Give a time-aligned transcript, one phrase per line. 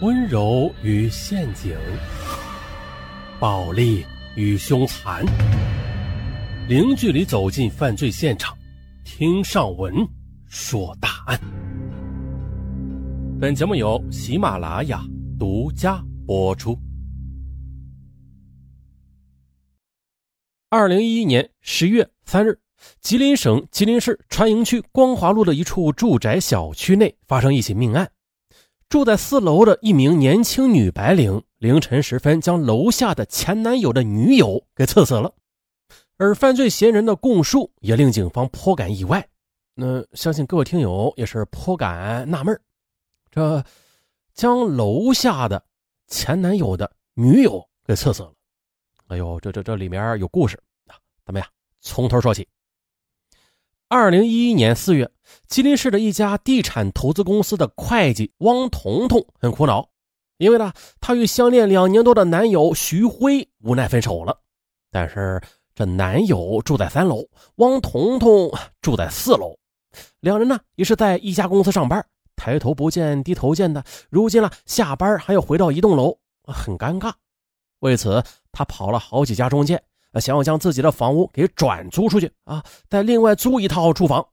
[0.00, 1.76] 温柔与陷阱，
[3.40, 5.26] 暴力与凶残，
[6.68, 8.56] 零距离走进犯罪现场，
[9.04, 9.92] 听上文
[10.46, 11.40] 说大案。
[13.40, 15.02] 本节目由喜马拉雅
[15.36, 16.78] 独家播出。
[20.70, 22.56] 二零一一年十月三日，
[23.00, 28.08] 吉林省吉林市川营区光华路的一处住宅小区内发生一起命案。
[28.88, 35.30] 住在四楼的一名年轻女白领，凌晨时分将楼下的前男友的女友给刺死了，
[36.16, 39.28] 而犯罪嫌疑人的供述也令警方颇感意外。
[39.74, 42.58] 那相信各位听友也是颇感纳闷
[43.30, 43.62] 这
[44.32, 45.62] 将楼下的
[46.06, 48.32] 前男友的女友给刺死了，
[49.08, 50.96] 哎呦，这这这里面有故事啊！
[51.26, 51.48] 咱们呀，
[51.80, 52.48] 从头说起。
[53.90, 55.10] 二零一一年四月，
[55.46, 59.88] 吉林市的一家地产投资公司的会计汪彤彤很苦恼，
[60.36, 64.40] 因为呢，她与相恋两年多的男友徐辉无奈分手了。
[64.90, 65.40] 但是
[65.74, 67.24] 这男友住在三楼，
[67.56, 69.56] 汪彤彤住在四楼，
[70.20, 72.04] 两人呢也是在一家公司上班，
[72.36, 73.82] 抬头不见低头见的。
[74.10, 77.14] 如今呢，下班还要回到一栋楼，很尴尬。
[77.78, 79.82] 为此，他跑了好几家中介。
[80.14, 84.26] 想要将自己的房屋给转租出去啊，再另外租一套住房，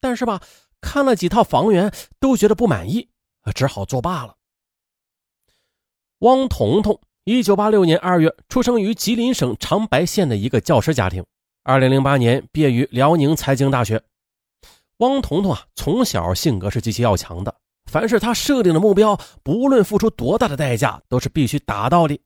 [0.00, 0.40] 但是吧，
[0.80, 3.08] 看了几套房源都觉得不满意，
[3.54, 4.36] 只好作罢了。
[6.20, 11.24] 汪彤彤，一九八六年二月出生于吉林省长白县的一个教师家庭，
[11.64, 14.02] 二零零八年毕业于辽宁财经大学。
[14.98, 17.54] 汪彤彤啊，从小性格是极其要强的，
[17.90, 22.20] 凡是他设定的目标，不论付出多大的代价，都是必须达到的。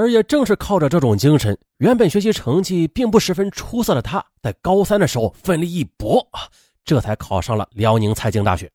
[0.00, 6.48] 而也正是靠着这种精神，原本学习成绩并不十分出色的他，在高三的时候奋力一搏啊，
[6.86, 8.72] 这才考上了辽宁财经大学。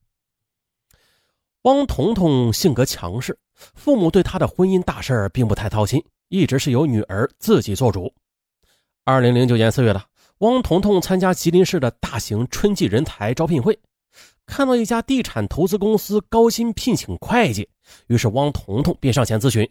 [1.63, 3.35] 汪彤彤性格强势，
[3.73, 8.13] 父母对她的婚姻大事并不太操心，一直是由女儿自己做主。
[9.03, 10.03] 二零零九年四月的，
[10.39, 13.75] 汪彤彤参加吉林市的大型春季人才招聘会，
[14.45, 17.67] 看到一家地产投资公司高薪聘请会计，
[18.05, 19.67] 于是汪彤彤便上前咨询。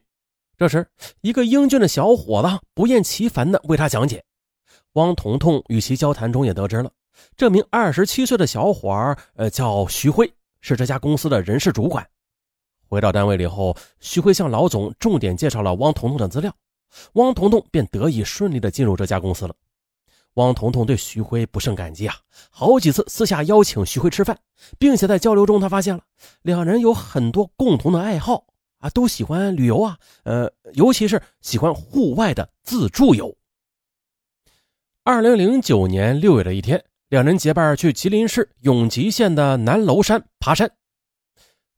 [0.56, 0.86] 这时，
[1.20, 4.24] 一个英俊的小伙子不厌其烦地为他讲解。
[4.92, 6.90] 汪彤彤与其交谈中也得知了，
[7.36, 12.06] 这名二十七岁的小伙儿，呃，叫徐辉，是这家公司的人事主管。
[12.86, 16.54] 回到单位里后，徐辉向老总重点介绍了汪彤彤的资料，
[17.14, 19.54] 汪彤彤便得以顺利地进入这家公司了。
[20.34, 22.14] 汪彤彤对徐辉不胜感激啊，
[22.50, 24.38] 好几次私下邀请徐辉吃饭，
[24.78, 26.02] 并且在交流中，他发现了
[26.42, 28.44] 两人有很多共同的爱好。
[28.84, 33.34] 啊，都喜欢旅游啊，呃，尤其是喜欢户外的自助游。
[35.02, 40.70] 二零零九年六月的一天，两人结伴去吉林市永吉县的南楼山爬山。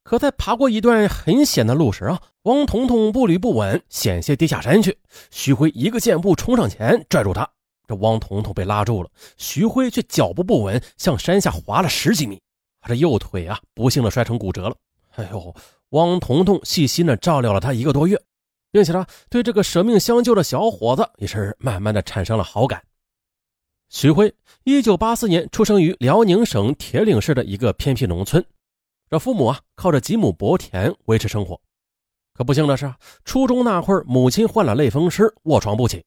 [0.03, 4.99] 可在爬过一段很险的路时啊，汪彤彤步履不稳，险些跌下山去。
[5.31, 7.49] 徐辉一个箭步冲上前拽住他，
[7.87, 12.43] 这汪彤彤被拉住了，徐辉却脚步不稳，向山下滑了十几米，
[12.84, 14.75] 这右腿啊，不幸的摔成骨折了。
[15.15, 15.55] 哎呦！
[15.91, 18.21] 汪彤彤细心的照料了他一个多月，
[18.73, 22.83] 并且呢，对这个舍命相救的小伙子也是慢慢的产生了好感。
[23.89, 28.45] 徐辉，一九八四年出生于辽宁省铁岭市的一个偏僻农村，
[29.09, 31.61] 这父母啊靠着几亩薄田维持生活。
[32.35, 32.93] 可不幸的是，
[33.25, 36.05] 初中那会儿，母亲患了类风湿，卧床不起，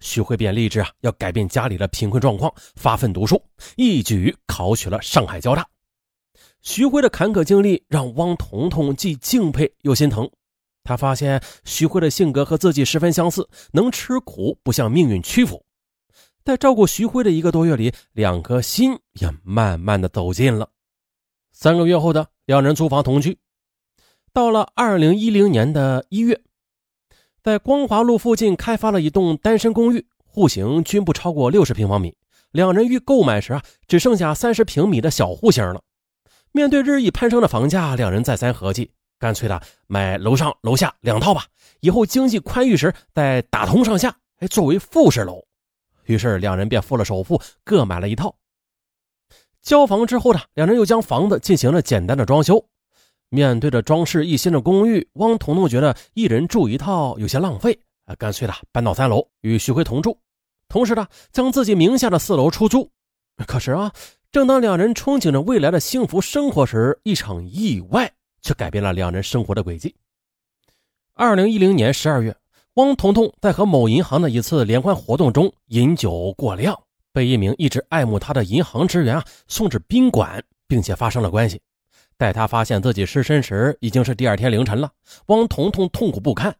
[0.00, 3.42] 徐辉便立志啊要改变家里的贫困状况，发奋读书，
[3.76, 5.66] 一举考取了上海交大。
[6.62, 10.30] 徐辉的坎坷经历让汪彤彤既敬佩又心疼。
[10.84, 15.64] 他发现徐辉的性格和自己十分相似，能吃苦，不向命运屈服。
[16.44, 20.68] 在照顾徐辉的一个多月里，两颗心也慢慢的走近了。
[21.52, 23.38] 三个月后的两人租房同居。
[24.32, 26.40] 到了二零一零年的一月，
[27.42, 32.16] 在光华路附近开发了一栋单身公寓，户型均不超过六十平方米。
[32.50, 35.82] 两人欲购买时啊，只剩下三十平米的小户型了。
[36.54, 41.46] 面对日益攀升的房价，两人再三合计，干脆的买楼上楼下两套吧，
[41.80, 45.42] 以后经济宽裕时再打通上下，哎，作为复式楼。
[46.04, 48.36] 于是两人便付了首付，各买了一套。
[49.62, 52.62] 交房之后呢，两人又将房子进行了简单的装修。
[53.30, 60.18] 面对着装饰一新的公寓，汪彤彤觉得一人住一套有些浪费，啊，干脆的搬到三楼与徐辉同住，
[60.68, 62.90] 同时呢，将自己名下的四楼出租。
[63.46, 63.90] 可是啊。
[64.32, 69.94] 正当两人憧憬着未来的幸福生活时，一场意外却改变了两人生活的轨迹。
[71.12, 72.34] 二零一零年十二月，
[72.76, 76.74] 汪彤彤在和某银行的一次联欢活动中饮酒过量，
[77.12, 81.60] 被一名一直爱慕她的银行职员啊送至宾馆，并且发生了关系。
[82.16, 84.90] 待他发现自己失身时，已经是第二天凌晨了。
[85.26, 86.56] 汪彤彤痛苦不堪，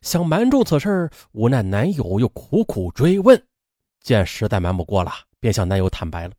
[0.00, 3.42] 想瞒住此事，无奈男友又苦苦追问，
[4.02, 6.32] 见实在瞒不过了，便向男友坦白了。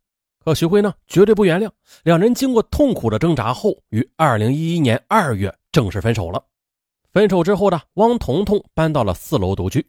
[0.44, 1.70] 可徐辉呢，绝对不原谅。
[2.04, 6.44] 两人经过痛苦的挣扎后，于二零一一年二月正式分手了。
[7.12, 9.86] 分手之后呢汪彤彤搬到了四楼独居。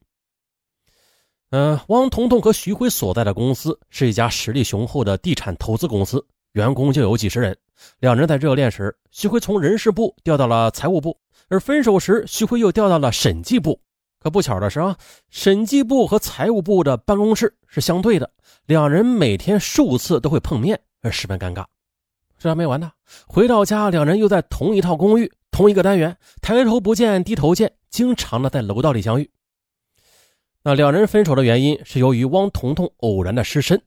[1.50, 6.25] 嗯，汪彤彤和徐辉所在的公司是一家实力雄厚的地产投资公司。
[6.52, 7.56] 员工就有几十人，
[7.99, 11.19] 两人在热恋时，徐辉从人事部调到了财务部，
[11.49, 13.81] 而分手时，徐辉又调到了审计部。
[14.22, 14.96] 可不巧的是啊，
[15.30, 18.30] 审计部和财务部的办公室是相对的，
[18.66, 21.64] 两人每天数次都会碰面，而十分尴尬。
[22.38, 22.92] 这还没完呢，
[23.26, 29.28] 回到家，两人又在同一套公寓、同一个单元，抬头不见低头见，经常的在楼道里相遇。
[30.62, 33.82] 那两人分手的原因是由于汪彤彤偶然的失身。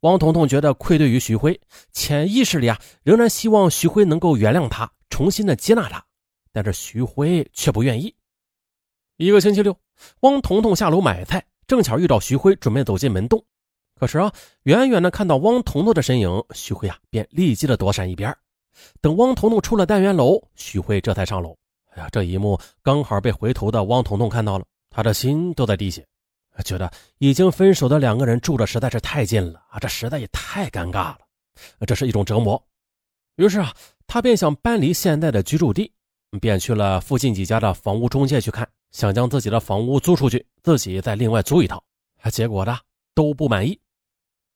[0.00, 1.58] 汪彤彤觉得愧对于徐辉，
[1.92, 6.04] 潜意识里啊，仍然希望徐辉能够原谅他，重新的接纳他，
[6.52, 8.14] 但是徐辉却不愿意。
[9.18, 9.76] 一个星期六，
[10.20, 13.44] 汪彤彤下楼买菜，正巧遇到徐辉准备走进门洞，
[13.98, 14.32] 可是啊，
[14.62, 18.32] 远远的看到汪彤彤的身影，徐辉啊便立即的躲闪一边。
[19.00, 21.56] 等汪彤彤出了单元楼，徐辉这才上楼。
[21.90, 26.06] 哎呀，这一幕刚好被回头的汪彤彤看到了，他的心都在滴血。
[26.64, 26.88] 觉得
[27.18, 31.18] 已经分手的两个人住的实在是太近了啊，这实在也太尴尬了，
[31.88, 32.60] 这是一种折磨。
[33.34, 33.74] 于是啊，
[34.06, 35.92] 他便想搬离现在的居住地，
[36.40, 41.82] 便去了附近几家的房屋中介去看，想将自己的房屋租出去，自己再另外租一套。
[42.32, 42.76] 结果呢
[43.14, 43.78] 都不满意，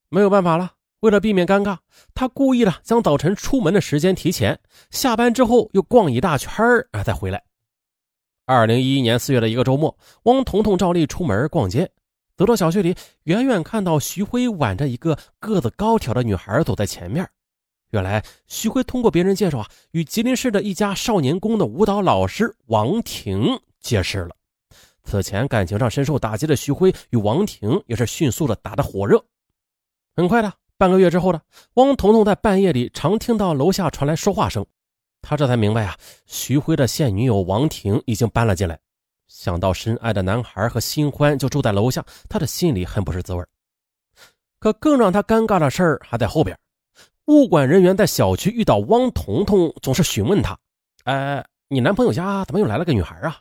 [0.09, 0.73] 没有办法了。
[1.01, 1.79] 为了避免尴尬，
[2.15, 4.59] 他故意的将早晨出门的时间提前，
[4.91, 7.43] 下班之后又逛一大圈啊，再回来。
[8.45, 11.91] 二零一一年四月的一个周末，汪彤彤照例出门逛街，
[12.37, 12.95] 走到小区里，
[13.25, 17.29] 远远看到徐辉挽着一个个子高挑的女孩走在前面。
[17.91, 24.35] 原来，徐辉通过别人介绍啊，与吉林市的一家少年宫的舞蹈老师王婷解释了。
[25.05, 29.23] 此前感情上深受打击的徐辉与王婷也是迅速的打得火热。
[30.15, 31.43] 很快的，半个月之后的
[31.75, 34.65] 汪彤彤在半夜里常听到楼下传来说话声。
[35.21, 35.97] 他这才明白啊，
[36.27, 38.79] 徐辉的现女友王婷已经搬了进来。
[39.29, 43.45] 想到深爱的男孩和新欢就住在楼下，他的心里很不是滋味。
[44.59, 46.57] 可更让他尴尬的事儿还在后边。
[47.27, 50.59] 物管人员在小区遇到汪彤彤，总是询问他
[51.05, 53.39] ：“哎，你男朋友家怎么又来了个女孩啊？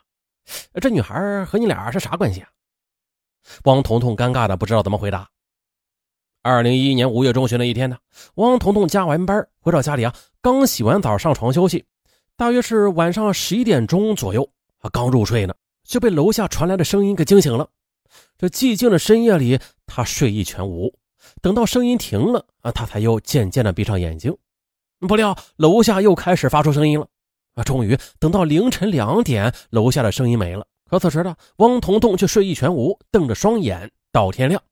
[0.80, 2.48] 这女孩和你俩是啥关系啊？”
[3.64, 5.28] 汪彤彤尴尬的不知道怎么回答。
[6.42, 7.98] 二零一一年五月中旬的一天呢，
[8.34, 11.84] 汪彤彤加完班回到家里啊，刚洗完澡上床休息，
[12.36, 14.48] 大约是晚上十一点钟左右
[14.78, 15.54] 啊，刚入睡呢，
[15.84, 17.68] 就被楼下传来的声音给惊醒了。
[18.36, 20.92] 这寂静的深夜里，他睡意全无。
[21.40, 24.36] 等到声音停了啊，他才又渐渐的闭上眼睛。
[25.06, 27.06] 不料楼下又开始发出声音了
[27.54, 30.66] 啊，终于等到凌晨两点，楼下的声音没了。
[30.88, 34.62] 可此时呢，汪彤彤却睡意全无，瞪着双眼到天亮。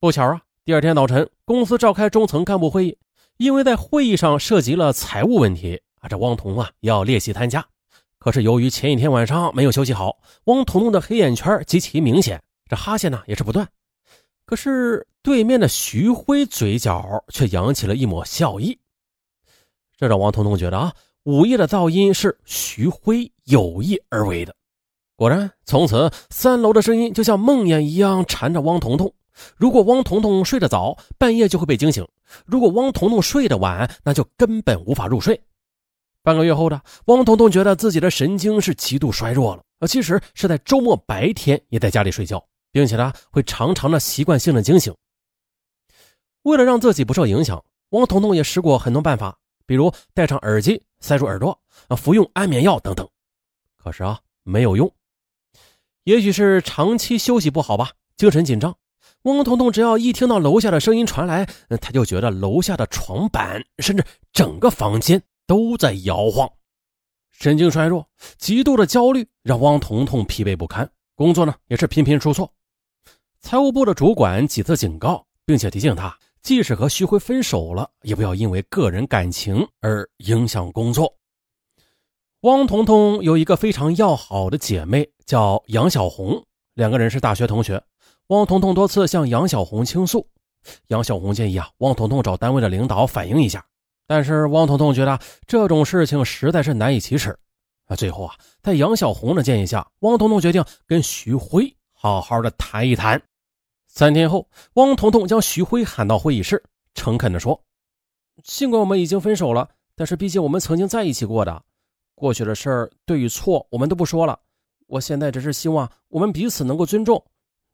[0.00, 0.40] 不巧啊。
[0.64, 2.98] 第二天早晨，公司召开中层干部会议，
[3.36, 7.62] 因为在会议上涉及了财务问题啊，这汪彤啊要列席参加。
[8.18, 13.68] 可是由于前一天晚上没有休息好，汪彤彤的黑眼圈极其明显，这哈欠呢也是不断。
[14.46, 18.78] 可是对面的徐辉嘴角却扬起了一抹笑意，
[19.98, 24.54] 这让汪彤彤觉得啊，午夜的噪音是徐辉有意而为的。
[25.16, 29.10] 果然，从此三楼的声音就像梦魇一样缠着汪彤彤。
[29.56, 32.04] 如果汪彤彤睡得早，半夜就会被惊醒；
[32.44, 35.40] 如果汪彤彤睡得晚，那就根本无法入睡。
[36.22, 44.94] 半个月后的汪彤彤觉得自己的神经是极度衰弱了，而其实是在周末白天也在家里睡觉，并且呢会常常的习惯性的惊醒。
[46.42, 53.08] 为了让自己不受影响，汪彤彤也试过很多办法，比如戴上耳机塞住耳朵，啊服用安眠药等等，
[53.76, 54.92] 可是啊没有用。
[56.04, 58.76] 也许是长期休息不好吧，精神紧张。
[59.22, 61.46] 汪彤彤只要一听到楼下的声音传来，
[61.80, 66.50] 他就觉得楼下的床板甚至整个房间都在摇晃。
[67.30, 68.06] 神经衰弱、
[68.36, 72.52] 极度的焦虑让汪彤彤疲惫不堪，工作呢也是频频出错。
[73.40, 81.10] 财务部的主管几次警告，并且提醒他，即使和徐辉分手了，也不要因为个人感情而影响工作。
[82.42, 87.82] 汪彤彤有一个非常要好的姐妹，叫杨小红，两个人是大学同学。
[88.26, 90.28] 汪彤彤多次向杨小红倾诉，
[90.88, 93.64] 杨小红建议啊，汪彤彤找单位的领导反映一下。
[94.06, 97.34] 但是汪彤彤觉得这种事情实在是难以启齿。
[97.86, 103.18] 啊，最后啊，在杨小红的建议下，汪彤彤决定跟徐辉好好的谈一谈。
[103.94, 106.60] 三天后，汪彤彤将徐辉喊到会议室，
[106.94, 107.62] 诚恳地说
[108.42, 111.62] ：“尽管我们已经分手了，但是毕竟我们曾经在一起过的，
[112.16, 114.36] 过去的事儿对与错我们都不说了。
[114.88, 117.24] 我现在只是希望我们彼此能够尊重，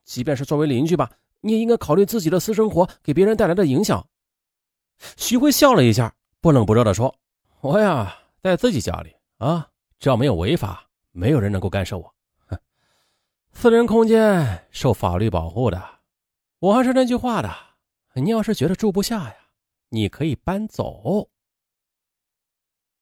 [0.05, 1.11] 即便是作为邻居吧，
[1.41, 4.07] 你也应该考虑自己的私生活给别人带来的影响。
[5.17, 7.15] 徐辉笑了一下，不冷不热地说
[7.62, 9.67] ：“我呀，在自己家里啊，
[9.99, 12.15] 只要没有违法，没有人能够干涉我。
[12.47, 12.59] 哼，
[13.55, 15.83] 私人空间受法律保护的。
[16.61, 17.50] 我还是那句话的，
[18.14, 19.35] 你要是觉得住不下呀，
[19.88, 21.31] 你可以搬走。”